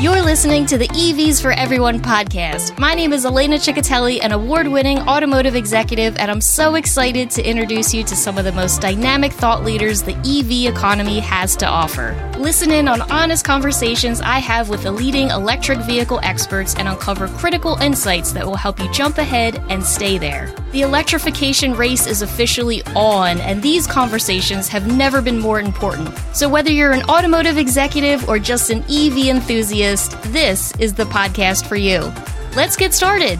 You're 0.00 0.22
listening 0.22 0.64
to 0.66 0.78
the 0.78 0.86
EVs 0.86 1.42
for 1.42 1.50
Everyone 1.50 1.98
podcast. 1.98 2.78
My 2.78 2.94
name 2.94 3.12
is 3.12 3.24
Elena 3.24 3.56
Ciccotelli, 3.56 4.20
an 4.22 4.30
award 4.30 4.68
winning 4.68 5.00
automotive 5.08 5.56
executive, 5.56 6.16
and 6.18 6.30
I'm 6.30 6.40
so 6.40 6.76
excited 6.76 7.32
to 7.32 7.42
introduce 7.42 7.92
you 7.92 8.04
to 8.04 8.14
some 8.14 8.38
of 8.38 8.44
the 8.44 8.52
most 8.52 8.80
dynamic 8.80 9.32
thought 9.32 9.64
leaders 9.64 10.02
the 10.02 10.14
EV 10.18 10.72
economy 10.72 11.18
has 11.18 11.56
to 11.56 11.66
offer. 11.66 12.14
Listen 12.38 12.70
in 12.70 12.86
on 12.86 13.02
honest 13.10 13.44
conversations 13.44 14.20
I 14.20 14.38
have 14.38 14.68
with 14.68 14.84
the 14.84 14.92
leading 14.92 15.30
electric 15.30 15.80
vehicle 15.80 16.20
experts 16.22 16.76
and 16.76 16.86
uncover 16.86 17.26
critical 17.26 17.74
insights 17.78 18.30
that 18.34 18.46
will 18.46 18.54
help 18.54 18.78
you 18.78 18.88
jump 18.92 19.18
ahead 19.18 19.60
and 19.68 19.82
stay 19.84 20.16
there. 20.16 20.54
The 20.70 20.82
electrification 20.82 21.74
race 21.74 22.06
is 22.06 22.22
officially 22.22 22.84
on, 22.94 23.40
and 23.40 23.60
these 23.60 23.88
conversations 23.88 24.68
have 24.68 24.86
never 24.86 25.20
been 25.20 25.40
more 25.40 25.58
important. 25.58 26.16
So, 26.34 26.48
whether 26.48 26.70
you're 26.70 26.92
an 26.92 27.02
automotive 27.10 27.58
executive 27.58 28.28
or 28.28 28.38
just 28.38 28.70
an 28.70 28.84
EV 28.84 29.28
enthusiast, 29.28 29.87
this 29.88 30.74
is 30.78 30.92
the 30.92 31.04
podcast 31.04 31.66
for 31.66 31.76
you. 31.76 32.12
Let's 32.54 32.76
get 32.76 32.92
started. 32.92 33.38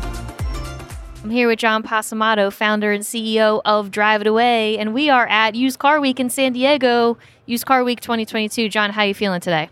I'm 1.23 1.29
here 1.29 1.47
with 1.47 1.59
John 1.59 1.83
Possumato, 1.83 2.51
founder 2.51 2.91
and 2.91 3.05
CEO 3.05 3.61
of 3.66 3.91
Drive 3.91 4.23
It 4.23 4.27
Away, 4.27 4.79
and 4.79 4.95
we 4.95 5.11
are 5.11 5.27
at 5.27 5.55
Used 5.55 5.79
Car 5.79 6.01
Week 6.01 6.19
in 6.19 6.30
San 6.30 6.55
Diego, 6.55 7.19
Used 7.45 7.66
Car 7.66 7.84
Week 7.84 8.01
2022. 8.01 8.70
John, 8.70 8.92
how 8.92 9.03
are 9.03 9.09
you 9.09 9.15
feeling 9.15 9.42
today? 9.42 9.69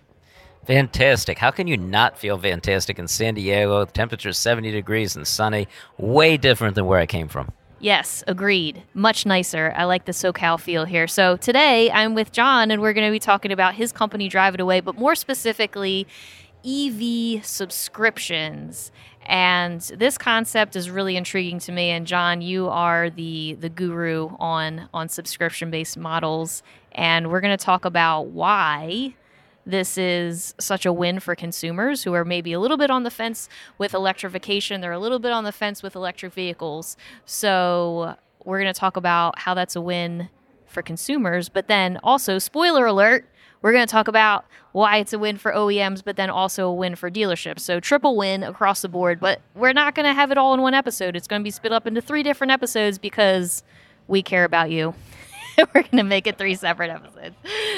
Fantastic. 0.66 1.38
How 1.38 1.50
can 1.50 1.66
you 1.66 1.78
not 1.78 2.18
feel 2.18 2.36
fantastic 2.36 2.98
in 2.98 3.08
San 3.08 3.36
Diego? 3.36 3.86
The 3.86 3.92
temperature 3.92 4.28
is 4.28 4.36
70 4.36 4.70
degrees 4.70 5.16
and 5.16 5.26
sunny, 5.26 5.68
way 5.96 6.36
different 6.36 6.74
than 6.74 6.84
where 6.84 6.98
I 6.98 7.06
came 7.06 7.28
from. 7.28 7.52
Yes, 7.78 8.24
agreed. 8.26 8.82
Much 8.94 9.24
nicer. 9.24 9.72
I 9.76 9.84
like 9.84 10.06
the 10.06 10.12
SoCal 10.12 10.58
feel 10.58 10.86
here. 10.86 11.06
So 11.06 11.36
today 11.36 11.90
I'm 11.90 12.14
with 12.14 12.32
John, 12.32 12.70
and 12.70 12.82
we're 12.82 12.94
going 12.94 13.06
to 13.06 13.12
be 13.12 13.18
talking 13.18 13.52
about 13.52 13.74
his 13.74 13.92
company, 13.92 14.28
Drive 14.28 14.54
It 14.54 14.60
Away, 14.60 14.80
but 14.80 14.96
more 14.96 15.14
specifically, 15.14 16.06
EV 16.66 17.44
subscriptions. 17.44 18.90
And 19.22 19.80
this 19.80 20.18
concept 20.18 20.76
is 20.76 20.90
really 20.90 21.16
intriguing 21.16 21.58
to 21.60 21.72
me. 21.72 21.90
And 21.90 22.06
John, 22.06 22.40
you 22.42 22.68
are 22.68 23.10
the 23.10 23.56
the 23.60 23.68
guru 23.68 24.30
on 24.38 24.88
on 24.94 25.08
subscription 25.08 25.70
based 25.70 25.96
models, 25.96 26.62
and 26.92 27.30
we're 27.30 27.40
going 27.40 27.56
to 27.56 27.64
talk 27.64 27.84
about 27.84 28.28
why 28.28 29.14
this 29.66 29.98
is 29.98 30.54
such 30.60 30.86
a 30.86 30.92
win 30.92 31.18
for 31.18 31.34
consumers 31.34 32.04
who 32.04 32.12
are 32.14 32.24
maybe 32.24 32.52
a 32.52 32.60
little 32.60 32.76
bit 32.76 32.88
on 32.88 33.02
the 33.02 33.10
fence 33.10 33.48
with 33.78 33.94
electrification. 33.94 34.80
They're 34.80 34.92
a 34.92 34.98
little 34.98 35.18
bit 35.18 35.32
on 35.32 35.42
the 35.42 35.52
fence 35.52 35.82
with 35.82 35.96
electric 35.96 36.32
vehicles. 36.32 36.96
So 37.24 38.14
we're 38.44 38.60
going 38.60 38.72
to 38.72 38.78
talk 38.78 38.96
about 38.96 39.40
how 39.40 39.54
that's 39.54 39.74
a 39.74 39.80
win 39.80 40.28
for 40.66 40.82
consumers, 40.82 41.48
but 41.48 41.66
then 41.66 41.98
also, 42.04 42.38
spoiler 42.38 42.86
alert, 42.86 43.26
we're 43.62 43.72
going 43.72 43.86
to 43.86 43.90
talk 43.90 44.08
about 44.08 44.44
why 44.72 44.98
it's 44.98 45.12
a 45.12 45.18
win 45.18 45.36
for 45.36 45.52
OEMs, 45.52 46.02
but 46.04 46.16
then 46.16 46.30
also 46.30 46.68
a 46.68 46.74
win 46.74 46.94
for 46.94 47.10
dealerships. 47.10 47.60
So 47.60 47.80
triple 47.80 48.16
win 48.16 48.42
across 48.42 48.82
the 48.82 48.88
board. 48.88 49.20
But 49.20 49.40
we're 49.54 49.72
not 49.72 49.94
going 49.94 50.06
to 50.06 50.12
have 50.12 50.30
it 50.30 50.38
all 50.38 50.54
in 50.54 50.60
one 50.60 50.74
episode. 50.74 51.16
It's 51.16 51.26
going 51.26 51.40
to 51.40 51.44
be 51.44 51.50
split 51.50 51.72
up 51.72 51.86
into 51.86 52.00
three 52.00 52.22
different 52.22 52.50
episodes 52.52 52.98
because 52.98 53.62
we 54.08 54.22
care 54.22 54.44
about 54.44 54.70
you. 54.70 54.94
we're 55.58 55.82
going 55.82 55.96
to 55.96 56.02
make 56.02 56.26
it 56.26 56.38
three 56.38 56.54
separate 56.54 56.90
episodes. 56.90 57.34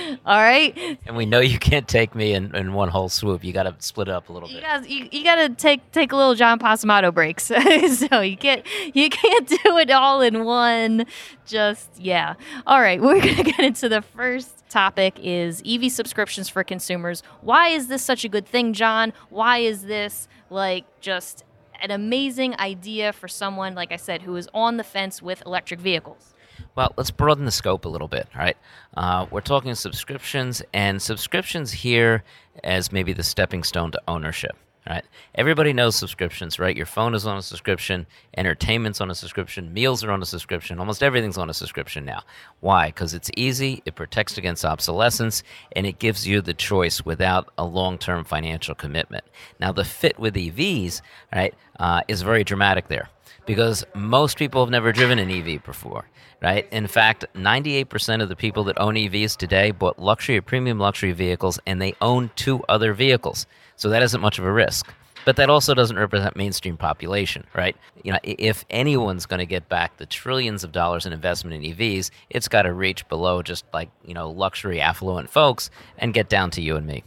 All 0.26 0.38
right. 0.38 0.98
And 1.06 1.16
we 1.16 1.26
know 1.26 1.40
you 1.40 1.58
can't 1.58 1.86
take 1.88 2.14
me 2.14 2.32
in, 2.34 2.54
in 2.54 2.72
one 2.72 2.88
whole 2.88 3.08
swoop. 3.08 3.44
You 3.44 3.52
got 3.52 3.64
to 3.64 3.74
split 3.78 4.08
it 4.08 4.14
up 4.14 4.28
a 4.28 4.32
little 4.32 4.48
You 4.48 4.56
bit. 4.56 4.64
guys, 4.64 4.88
you, 4.88 5.08
you 5.10 5.24
got 5.24 5.36
to 5.36 5.48
take 5.50 5.90
take 5.92 6.12
a 6.12 6.16
little 6.16 6.34
John 6.34 6.58
Possumato 6.58 7.12
breaks. 7.12 7.44
so 8.08 8.20
you 8.20 8.36
can't 8.36 8.64
you 8.94 9.08
can't 9.10 9.48
do 9.64 9.78
it 9.78 9.90
all 9.90 10.20
in 10.20 10.44
one. 10.44 11.06
Just 11.46 11.90
yeah. 11.98 12.34
All 12.66 12.80
right, 12.80 13.00
we're 13.00 13.20
gonna 13.20 13.42
get 13.42 13.60
into 13.60 13.88
the 13.88 14.02
first 14.02 14.68
topic 14.68 15.18
is 15.22 15.62
EV 15.66 15.90
subscriptions 15.90 16.48
for 16.48 16.62
consumers. 16.62 17.22
Why 17.40 17.68
is 17.68 17.88
this 17.88 18.02
such 18.02 18.24
a 18.24 18.28
good 18.28 18.46
thing, 18.46 18.72
John? 18.74 19.12
Why 19.30 19.58
is 19.58 19.82
this 19.84 20.28
like 20.50 20.84
just 21.00 21.44
an 21.80 21.90
amazing 21.90 22.54
idea 22.58 23.12
for 23.12 23.28
someone 23.28 23.74
like 23.74 23.92
I 23.92 23.96
said 23.96 24.22
who 24.22 24.36
is 24.36 24.48
on 24.52 24.76
the 24.76 24.84
fence 24.84 25.22
with 25.22 25.42
electric 25.46 25.80
vehicles? 25.80 26.34
Well, 26.78 26.94
let's 26.96 27.10
broaden 27.10 27.44
the 27.44 27.50
scope 27.50 27.86
a 27.86 27.88
little 27.88 28.06
bit, 28.06 28.28
all 28.32 28.40
right? 28.40 28.56
Uh, 28.96 29.26
we're 29.32 29.40
talking 29.40 29.74
subscriptions, 29.74 30.62
and 30.72 31.02
subscriptions 31.02 31.72
here 31.72 32.22
as 32.62 32.92
maybe 32.92 33.12
the 33.12 33.24
stepping 33.24 33.64
stone 33.64 33.90
to 33.90 34.00
ownership, 34.06 34.56
right? 34.88 35.02
Everybody 35.34 35.72
knows 35.72 35.96
subscriptions, 35.96 36.60
right? 36.60 36.76
Your 36.76 36.86
phone 36.86 37.16
is 37.16 37.26
on 37.26 37.36
a 37.36 37.42
subscription, 37.42 38.06
entertainment's 38.36 39.00
on 39.00 39.10
a 39.10 39.14
subscription, 39.16 39.74
meals 39.74 40.04
are 40.04 40.12
on 40.12 40.22
a 40.22 40.24
subscription, 40.24 40.78
almost 40.78 41.02
everything's 41.02 41.36
on 41.36 41.50
a 41.50 41.52
subscription 41.52 42.04
now. 42.04 42.22
Why? 42.60 42.90
Because 42.90 43.12
it's 43.12 43.32
easy, 43.36 43.82
it 43.84 43.96
protects 43.96 44.38
against 44.38 44.64
obsolescence, 44.64 45.42
and 45.74 45.84
it 45.84 45.98
gives 45.98 46.28
you 46.28 46.40
the 46.40 46.54
choice 46.54 47.04
without 47.04 47.52
a 47.58 47.64
long 47.64 47.98
term 47.98 48.22
financial 48.22 48.76
commitment. 48.76 49.24
Now, 49.58 49.72
the 49.72 49.84
fit 49.84 50.16
with 50.20 50.36
EVs, 50.36 51.02
right, 51.34 51.56
uh, 51.80 52.02
is 52.06 52.22
very 52.22 52.44
dramatic 52.44 52.86
there 52.86 53.08
because 53.46 53.84
most 53.94 54.38
people 54.38 54.62
have 54.62 54.70
never 54.70 54.92
driven 54.92 55.18
an 55.18 55.30
EV 55.30 55.62
before, 55.64 56.08
right? 56.42 56.66
In 56.72 56.86
fact, 56.86 57.24
98% 57.34 58.22
of 58.22 58.28
the 58.28 58.36
people 58.36 58.64
that 58.64 58.80
own 58.80 58.94
EVs 58.94 59.36
today 59.36 59.70
bought 59.70 59.98
luxury 59.98 60.36
or 60.36 60.42
premium 60.42 60.78
luxury 60.78 61.12
vehicles 61.12 61.58
and 61.66 61.80
they 61.80 61.94
own 62.00 62.30
two 62.36 62.62
other 62.68 62.94
vehicles. 62.94 63.46
So 63.76 63.88
that 63.90 64.02
isn't 64.02 64.20
much 64.20 64.38
of 64.38 64.44
a 64.44 64.52
risk. 64.52 64.92
But 65.24 65.36
that 65.36 65.50
also 65.50 65.74
doesn't 65.74 65.98
represent 65.98 66.36
mainstream 66.36 66.76
population, 66.76 67.44
right? 67.54 67.76
You 68.02 68.12
know, 68.12 68.18
if 68.22 68.64
anyone's 68.70 69.26
going 69.26 69.40
to 69.40 69.46
get 69.46 69.68
back 69.68 69.96
the 69.98 70.06
trillions 70.06 70.64
of 70.64 70.72
dollars 70.72 71.04
in 71.04 71.12
investment 71.12 71.62
in 71.62 71.74
EVs, 71.74 72.10
it's 72.30 72.48
got 72.48 72.62
to 72.62 72.72
reach 72.72 73.06
below 73.08 73.42
just 73.42 73.64
like, 73.74 73.90
you 74.06 74.14
know, 74.14 74.30
luxury 74.30 74.80
affluent 74.80 75.28
folks 75.28 75.70
and 75.98 76.14
get 76.14 76.28
down 76.30 76.50
to 76.52 76.62
you 76.62 76.76
and 76.76 76.86
me. 76.86 77.04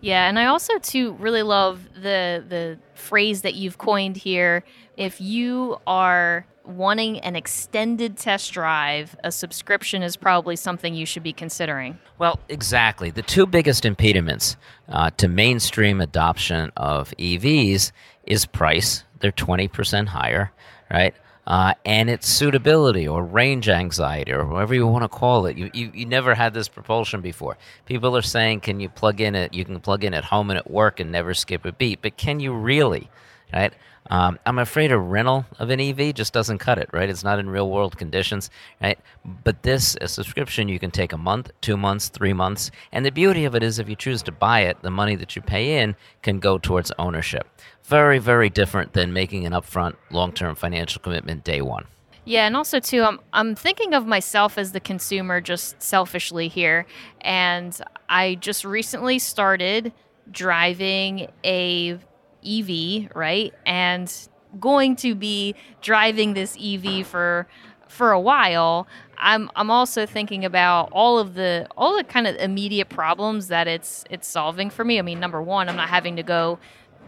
Yeah, 0.00 0.28
and 0.28 0.38
I 0.38 0.46
also 0.46 0.78
too 0.78 1.12
really 1.14 1.42
love 1.42 1.88
the 1.94 2.44
the 2.48 2.78
phrase 2.94 3.42
that 3.42 3.54
you've 3.54 3.78
coined 3.78 4.16
here. 4.16 4.64
If 4.96 5.20
you 5.20 5.78
are 5.86 6.46
wanting 6.68 7.18
an 7.20 7.34
extended 7.34 8.16
test 8.16 8.52
drive, 8.52 9.16
a 9.24 9.32
subscription 9.32 10.02
is 10.02 10.16
probably 10.16 10.54
something 10.54 10.94
you 10.94 11.06
should 11.06 11.22
be 11.22 11.32
considering. 11.32 11.98
Well, 12.18 12.38
exactly. 12.48 13.10
The 13.10 13.22
two 13.22 13.46
biggest 13.46 13.84
impediments 13.84 14.56
uh, 14.88 15.10
to 15.16 15.28
mainstream 15.28 16.00
adoption 16.00 16.70
of 16.76 17.10
EVs 17.18 17.92
is 18.24 18.44
price. 18.44 19.04
They're 19.20 19.32
20% 19.32 20.08
higher, 20.08 20.52
right? 20.90 21.14
Uh, 21.48 21.72
and 21.86 22.10
its 22.10 22.28
suitability 22.28 23.08
or 23.08 23.24
range 23.24 23.70
anxiety 23.70 24.30
or 24.30 24.44
whatever 24.44 24.74
you 24.74 24.86
want 24.86 25.02
to 25.02 25.08
call 25.08 25.46
it. 25.46 25.56
You, 25.56 25.70
you, 25.72 25.90
you 25.94 26.04
never 26.04 26.34
had 26.34 26.52
this 26.52 26.68
propulsion 26.68 27.22
before. 27.22 27.56
People 27.86 28.14
are 28.14 28.20
saying, 28.20 28.60
can 28.60 28.80
you 28.80 28.90
plug 28.90 29.18
in 29.22 29.34
it? 29.34 29.54
You 29.54 29.64
can 29.64 29.80
plug 29.80 30.04
in 30.04 30.12
at 30.12 30.24
home 30.24 30.50
and 30.50 30.58
at 30.58 30.70
work 30.70 31.00
and 31.00 31.10
never 31.10 31.32
skip 31.32 31.64
a 31.64 31.72
beat. 31.72 32.02
But 32.02 32.18
can 32.18 32.38
you 32.38 32.52
really? 32.52 33.08
Right? 33.52 33.72
Um, 34.10 34.38
I'm 34.46 34.58
afraid 34.58 34.90
a 34.90 34.98
rental 34.98 35.44
of 35.58 35.70
an 35.70 35.80
EV 35.80 36.14
just 36.14 36.32
doesn't 36.32 36.58
cut 36.58 36.78
it, 36.78 36.88
right? 36.92 37.10
It's 37.10 37.24
not 37.24 37.38
in 37.38 37.50
real 37.50 37.68
world 37.70 37.98
conditions, 37.98 38.48
right? 38.82 38.98
But 39.44 39.62
this, 39.62 39.96
a 40.00 40.08
subscription, 40.08 40.68
you 40.68 40.78
can 40.78 40.90
take 40.90 41.12
a 41.12 41.18
month, 41.18 41.50
two 41.60 41.76
months, 41.76 42.08
three 42.08 42.32
months. 42.32 42.70
And 42.92 43.04
the 43.04 43.10
beauty 43.10 43.44
of 43.44 43.54
it 43.54 43.62
is 43.62 43.78
if 43.78 43.88
you 43.88 43.96
choose 43.96 44.22
to 44.22 44.32
buy 44.32 44.60
it, 44.60 44.80
the 44.82 44.90
money 44.90 45.14
that 45.16 45.36
you 45.36 45.42
pay 45.42 45.80
in 45.80 45.94
can 46.22 46.38
go 46.38 46.56
towards 46.58 46.90
ownership. 46.98 47.46
Very, 47.84 48.18
very 48.18 48.48
different 48.48 48.94
than 48.94 49.12
making 49.12 49.44
an 49.44 49.52
upfront 49.52 49.96
long 50.10 50.32
term 50.32 50.54
financial 50.54 51.02
commitment 51.02 51.44
day 51.44 51.60
one. 51.60 51.84
Yeah, 52.24 52.46
and 52.46 52.56
also 52.56 52.78
too, 52.78 53.02
I'm 53.04 53.20
I'm 53.32 53.54
thinking 53.54 53.94
of 53.94 54.06
myself 54.06 54.58
as 54.58 54.72
the 54.72 54.80
consumer 54.80 55.40
just 55.40 55.82
selfishly 55.82 56.48
here, 56.48 56.84
and 57.22 57.78
I 58.10 58.34
just 58.34 58.66
recently 58.66 59.18
started 59.18 59.94
driving 60.30 61.28
a 61.42 61.98
EV, 62.46 63.10
right? 63.14 63.54
And 63.66 64.12
going 64.60 64.96
to 64.96 65.14
be 65.14 65.54
driving 65.80 66.34
this 66.34 66.56
EV 66.60 67.06
for 67.06 67.46
for 67.88 68.12
a 68.12 68.20
while. 68.20 68.86
I'm 69.16 69.50
I'm 69.56 69.70
also 69.70 70.06
thinking 70.06 70.44
about 70.44 70.90
all 70.92 71.18
of 71.18 71.34
the 71.34 71.66
all 71.76 71.96
the 71.96 72.04
kind 72.04 72.26
of 72.26 72.36
immediate 72.36 72.88
problems 72.88 73.48
that 73.48 73.66
it's 73.66 74.04
it's 74.10 74.28
solving 74.28 74.70
for 74.70 74.84
me. 74.84 74.98
I 74.98 75.02
mean, 75.02 75.20
number 75.20 75.42
one, 75.42 75.68
I'm 75.68 75.76
not 75.76 75.88
having 75.88 76.16
to 76.16 76.22
go 76.22 76.58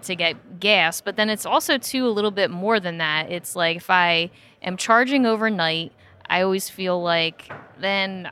to 0.02 0.14
get 0.16 0.60
gas, 0.60 1.00
but 1.00 1.16
then 1.16 1.28
it's 1.28 1.46
also 1.46 1.78
too 1.78 2.06
a 2.06 2.10
little 2.10 2.30
bit 2.30 2.50
more 2.50 2.80
than 2.80 2.98
that. 2.98 3.30
It's 3.30 3.54
like 3.54 3.76
if 3.76 3.90
I 3.90 4.30
am 4.62 4.76
charging 4.76 5.26
overnight, 5.26 5.92
I 6.26 6.42
always 6.42 6.68
feel 6.68 7.00
like 7.00 7.50
then 7.78 8.30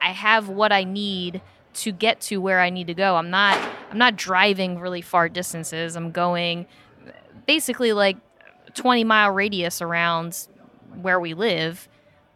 I 0.00 0.12
have 0.12 0.48
what 0.48 0.72
I 0.72 0.84
need 0.84 1.42
to 1.74 1.92
get 1.92 2.20
to 2.22 2.38
where 2.38 2.60
I 2.60 2.70
need 2.70 2.86
to 2.86 2.94
go. 2.94 3.16
I'm 3.16 3.30
not 3.30 3.58
I'm 3.90 3.98
not 3.98 4.16
driving 4.16 4.78
really 4.78 5.02
far 5.02 5.28
distances. 5.28 5.96
I'm 5.96 6.10
going 6.10 6.66
basically 7.46 7.92
like 7.92 8.16
20 8.74 9.04
mile 9.04 9.30
radius 9.30 9.82
around 9.82 10.48
where 11.00 11.20
we 11.20 11.34
live 11.34 11.88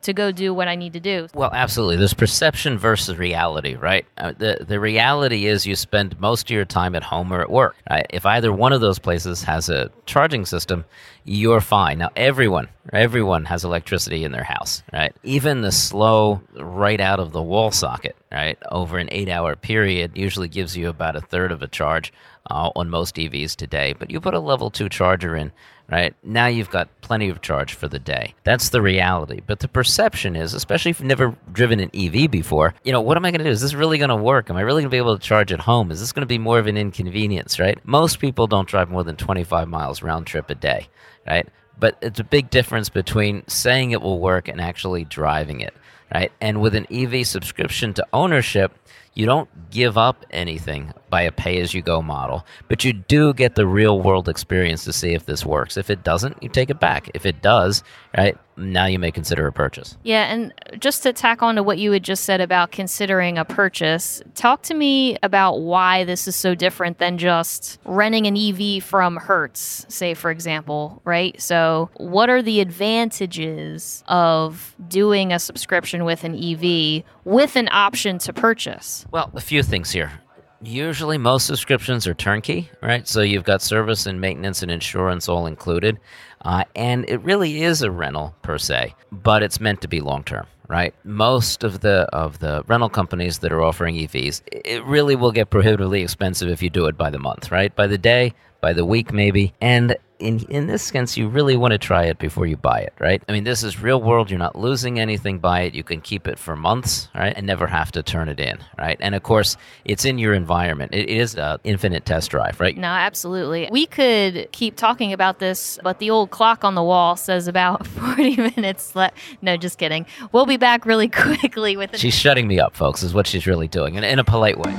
to 0.02 0.12
go 0.12 0.32
do 0.32 0.54
what 0.54 0.68
I 0.68 0.76
need 0.76 0.92
to 0.94 1.00
do. 1.00 1.28
Well, 1.34 1.50
absolutely. 1.52 1.96
There's 1.96 2.14
perception 2.14 2.78
versus 2.78 3.16
reality, 3.16 3.74
right? 3.74 4.06
Uh, 4.16 4.32
the 4.36 4.58
the 4.66 4.80
reality 4.80 5.46
is 5.46 5.66
you 5.66 5.76
spend 5.76 6.18
most 6.20 6.48
of 6.48 6.54
your 6.54 6.64
time 6.64 6.94
at 6.94 7.02
home 7.02 7.32
or 7.32 7.40
at 7.40 7.50
work. 7.50 7.76
Right? 7.90 8.06
If 8.10 8.24
either 8.26 8.52
one 8.52 8.72
of 8.72 8.80
those 8.80 8.98
places 8.98 9.42
has 9.42 9.68
a 9.68 9.90
charging 10.06 10.46
system, 10.46 10.84
you're 11.24 11.60
fine. 11.60 11.98
Now, 11.98 12.10
everyone, 12.16 12.68
Everyone 12.92 13.44
has 13.46 13.64
electricity 13.64 14.24
in 14.24 14.32
their 14.32 14.44
house, 14.44 14.82
right? 14.92 15.14
Even 15.22 15.60
the 15.60 15.72
slow, 15.72 16.40
right 16.54 17.00
out 17.00 17.20
of 17.20 17.32
the 17.32 17.42
wall 17.42 17.70
socket, 17.70 18.16
right, 18.32 18.58
over 18.70 18.98
an 18.98 19.08
eight 19.12 19.28
hour 19.28 19.56
period 19.56 20.16
usually 20.16 20.48
gives 20.48 20.76
you 20.76 20.88
about 20.88 21.16
a 21.16 21.20
third 21.20 21.52
of 21.52 21.62
a 21.62 21.68
charge 21.68 22.12
uh, 22.50 22.70
on 22.74 22.90
most 22.90 23.16
EVs 23.16 23.56
today. 23.56 23.94
But 23.98 24.10
you 24.10 24.20
put 24.20 24.34
a 24.34 24.40
level 24.40 24.70
two 24.70 24.88
charger 24.88 25.36
in, 25.36 25.52
right? 25.90 26.14
Now 26.22 26.46
you've 26.46 26.70
got 26.70 26.88
plenty 27.00 27.28
of 27.28 27.40
charge 27.40 27.74
for 27.74 27.88
the 27.88 27.98
day. 27.98 28.34
That's 28.44 28.70
the 28.70 28.82
reality. 28.82 29.40
But 29.46 29.60
the 29.60 29.68
perception 29.68 30.36
is, 30.36 30.54
especially 30.54 30.90
if 30.90 31.00
you've 31.00 31.06
never 31.06 31.36
driven 31.52 31.80
an 31.80 31.90
EV 31.94 32.30
before, 32.30 32.74
you 32.84 32.92
know, 32.92 33.00
what 33.00 33.16
am 33.16 33.24
I 33.24 33.30
going 33.30 33.38
to 33.38 33.44
do? 33.44 33.50
Is 33.50 33.60
this 33.60 33.74
really 33.74 33.98
going 33.98 34.10
to 34.10 34.16
work? 34.16 34.50
Am 34.50 34.56
I 34.56 34.62
really 34.62 34.82
going 34.82 34.90
to 34.90 34.94
be 34.94 34.98
able 34.98 35.18
to 35.18 35.24
charge 35.24 35.52
at 35.52 35.60
home? 35.60 35.90
Is 35.90 36.00
this 36.00 36.12
going 36.12 36.22
to 36.22 36.26
be 36.26 36.38
more 36.38 36.58
of 36.58 36.66
an 36.66 36.76
inconvenience, 36.76 37.58
right? 37.58 37.78
Most 37.86 38.18
people 38.18 38.46
don't 38.46 38.68
drive 38.68 38.90
more 38.90 39.04
than 39.04 39.16
25 39.16 39.68
miles 39.68 40.02
round 40.02 40.26
trip 40.26 40.50
a 40.50 40.54
day, 40.54 40.88
right? 41.26 41.48
But 41.78 41.96
it's 42.02 42.20
a 42.20 42.24
big 42.24 42.50
difference 42.50 42.88
between 42.88 43.46
saying 43.46 43.92
it 43.92 44.02
will 44.02 44.18
work 44.18 44.48
and 44.48 44.60
actually 44.60 45.04
driving 45.04 45.60
it, 45.60 45.74
right? 46.12 46.32
And 46.40 46.60
with 46.60 46.74
an 46.74 46.86
EV 46.90 47.26
subscription 47.26 47.94
to 47.94 48.06
ownership, 48.12 48.72
you 49.18 49.26
don't 49.26 49.50
give 49.70 49.98
up 49.98 50.24
anything 50.30 50.92
by 51.10 51.22
a 51.22 51.32
pay 51.32 51.60
as 51.60 51.74
you 51.74 51.82
go 51.82 52.00
model, 52.00 52.46
but 52.68 52.84
you 52.84 52.92
do 52.92 53.34
get 53.34 53.56
the 53.56 53.66
real 53.66 54.00
world 54.00 54.28
experience 54.28 54.84
to 54.84 54.92
see 54.92 55.12
if 55.12 55.26
this 55.26 55.44
works. 55.44 55.76
If 55.76 55.90
it 55.90 56.04
doesn't, 56.04 56.40
you 56.42 56.48
take 56.48 56.70
it 56.70 56.78
back. 56.78 57.10
If 57.14 57.26
it 57.26 57.42
does, 57.42 57.82
right, 58.16 58.38
now 58.56 58.86
you 58.86 58.98
may 58.98 59.10
consider 59.10 59.46
a 59.46 59.52
purchase. 59.52 59.96
Yeah, 60.02 60.24
and 60.32 60.52
just 60.78 61.02
to 61.04 61.12
tack 61.12 61.42
on 61.42 61.54
to 61.56 61.62
what 61.62 61.78
you 61.78 61.92
had 61.92 62.02
just 62.02 62.24
said 62.24 62.40
about 62.40 62.72
considering 62.72 63.38
a 63.38 63.44
purchase, 63.44 64.22
talk 64.34 64.62
to 64.64 64.74
me 64.74 65.16
about 65.22 65.60
why 65.60 66.04
this 66.04 66.28
is 66.28 66.36
so 66.36 66.54
different 66.54 66.98
than 66.98 67.18
just 67.18 67.78
renting 67.84 68.26
an 68.26 68.36
EV 68.36 68.82
from 68.82 69.16
Hertz, 69.16 69.86
say, 69.88 70.14
for 70.14 70.30
example, 70.30 71.00
right? 71.04 71.40
So, 71.40 71.90
what 71.96 72.28
are 72.28 72.42
the 72.42 72.60
advantages 72.60 74.02
of 74.08 74.74
doing 74.88 75.32
a 75.32 75.38
subscription 75.38 76.04
with 76.04 76.24
an 76.24 76.34
EV 76.34 77.04
with 77.24 77.56
an 77.56 77.68
option 77.70 78.18
to 78.18 78.32
purchase? 78.32 79.06
Well, 79.10 79.30
a 79.34 79.40
few 79.40 79.62
things 79.62 79.90
here. 79.90 80.12
Usually, 80.60 81.16
most 81.16 81.46
subscriptions 81.46 82.06
are 82.06 82.14
turnkey, 82.14 82.68
right? 82.82 83.06
So 83.06 83.22
you've 83.22 83.44
got 83.44 83.62
service 83.62 84.06
and 84.06 84.20
maintenance 84.20 84.62
and 84.62 84.70
insurance 84.70 85.28
all 85.28 85.46
included. 85.46 85.98
Uh, 86.42 86.64
and 86.76 87.08
it 87.08 87.22
really 87.22 87.62
is 87.62 87.80
a 87.82 87.90
rental 87.90 88.34
per 88.42 88.58
se, 88.58 88.94
but 89.10 89.42
it's 89.42 89.60
meant 89.60 89.80
to 89.80 89.88
be 89.88 90.00
long 90.00 90.24
term, 90.24 90.46
right? 90.68 90.94
Most 91.04 91.64
of 91.64 91.80
the 91.80 92.08
of 92.12 92.40
the 92.40 92.64
rental 92.66 92.90
companies 92.90 93.38
that 93.38 93.52
are 93.52 93.62
offering 93.62 93.94
EVs, 93.94 94.42
it 94.52 94.84
really 94.84 95.16
will 95.16 95.32
get 95.32 95.48
prohibitively 95.48 96.02
expensive 96.02 96.50
if 96.50 96.62
you 96.62 96.68
do 96.68 96.86
it 96.86 96.98
by 96.98 97.08
the 97.08 97.18
month, 97.18 97.50
right? 97.50 97.74
By 97.74 97.86
the 97.86 97.98
day, 97.98 98.34
by 98.60 98.72
the 98.72 98.84
week 98.84 99.12
maybe. 99.12 99.54
And 99.60 99.96
in 100.18 100.40
in 100.48 100.66
this 100.66 100.82
sense, 100.82 101.16
you 101.16 101.28
really 101.28 101.56
want 101.56 101.72
to 101.72 101.78
try 101.78 102.04
it 102.04 102.18
before 102.18 102.46
you 102.46 102.56
buy 102.56 102.80
it, 102.80 102.92
right? 102.98 103.22
I 103.28 103.32
mean, 103.32 103.44
this 103.44 103.62
is 103.62 103.80
real 103.80 104.00
world. 104.00 104.30
You're 104.30 104.38
not 104.38 104.56
losing 104.56 104.98
anything 104.98 105.38
by 105.38 105.62
it. 105.62 105.74
You 105.74 105.84
can 105.84 106.00
keep 106.00 106.26
it 106.26 106.38
for 106.38 106.56
months, 106.56 107.08
right, 107.14 107.32
and 107.36 107.46
never 107.46 107.66
have 107.66 107.92
to 107.92 108.02
turn 108.02 108.28
it 108.28 108.40
in, 108.40 108.58
right? 108.78 108.96
And 109.00 109.14
of 109.14 109.22
course, 109.22 109.56
it's 109.84 110.04
in 110.04 110.18
your 110.18 110.34
environment. 110.34 110.94
It 110.94 111.08
is 111.08 111.34
an 111.36 111.58
infinite 111.64 112.04
test 112.04 112.30
drive, 112.30 112.60
right? 112.60 112.76
No, 112.76 112.88
absolutely. 112.88 113.68
We 113.70 113.86
could 113.86 114.48
keep 114.52 114.76
talking 114.76 115.12
about 115.12 115.38
this, 115.38 115.78
but 115.82 115.98
the 115.98 116.10
old 116.10 116.30
clock 116.30 116.64
on 116.64 116.74
the 116.74 116.82
wall 116.82 117.16
says 117.16 117.48
about 117.48 117.86
40 117.86 118.36
minutes 118.36 118.94
left. 118.96 119.16
No, 119.42 119.56
just 119.56 119.78
kidding. 119.78 120.06
We'll 120.32 120.46
be 120.46 120.56
back 120.56 120.86
really 120.86 121.08
quickly 121.08 121.76
with. 121.76 121.96
She's 121.96 122.14
shutting 122.14 122.46
me 122.46 122.58
up, 122.58 122.74
folks. 122.74 123.02
Is 123.02 123.14
what 123.14 123.26
she's 123.26 123.46
really 123.46 123.68
doing, 123.68 123.94
in, 123.94 124.04
in 124.04 124.18
a 124.18 124.24
polite 124.24 124.58
way. 124.58 124.74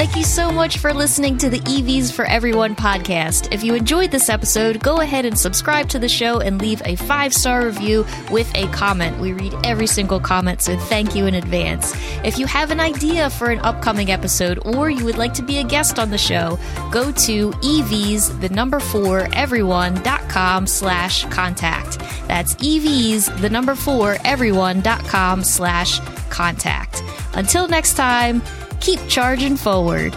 Thank 0.00 0.16
you 0.16 0.24
so 0.24 0.50
much 0.50 0.78
for 0.78 0.94
listening 0.94 1.36
to 1.36 1.50
the 1.50 1.58
EVs 1.58 2.10
for 2.10 2.24
Everyone 2.24 2.74
podcast. 2.74 3.52
If 3.52 3.62
you 3.62 3.74
enjoyed 3.74 4.10
this 4.10 4.30
episode, 4.30 4.80
go 4.82 5.02
ahead 5.02 5.26
and 5.26 5.38
subscribe 5.38 5.90
to 5.90 5.98
the 5.98 6.08
show 6.08 6.40
and 6.40 6.58
leave 6.58 6.80
a 6.86 6.96
five 6.96 7.34
star 7.34 7.66
review 7.66 8.06
with 8.30 8.50
a 8.54 8.66
comment. 8.68 9.18
We 9.20 9.34
read 9.34 9.54
every 9.62 9.86
single 9.86 10.18
comment, 10.18 10.62
so 10.62 10.74
thank 10.78 11.14
you 11.14 11.26
in 11.26 11.34
advance. 11.34 11.94
If 12.24 12.38
you 12.38 12.46
have 12.46 12.70
an 12.70 12.80
idea 12.80 13.28
for 13.28 13.50
an 13.50 13.58
upcoming 13.58 14.10
episode 14.10 14.58
or 14.64 14.88
you 14.88 15.04
would 15.04 15.18
like 15.18 15.34
to 15.34 15.42
be 15.42 15.58
a 15.58 15.64
guest 15.64 15.98
on 15.98 16.08
the 16.08 16.16
show, 16.16 16.58
go 16.90 17.12
to 17.12 17.50
EVs, 17.50 18.40
the 18.40 18.48
number 18.48 18.80
four, 18.80 19.28
everyone.com 19.34 20.66
slash 20.66 21.26
contact. 21.26 21.98
That's 22.26 22.54
EVs, 22.54 23.38
the 23.42 23.50
number 23.50 23.74
four, 23.74 24.16
everyone.com 24.24 25.44
slash 25.44 26.00
contact. 26.30 27.02
Until 27.34 27.68
next 27.68 27.94
time, 27.98 28.40
keep 28.80 29.00
charging 29.08 29.56
forward. 29.56 30.16